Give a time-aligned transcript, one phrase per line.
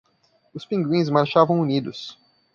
[0.55, 2.17] Os pinguins marchavam unidos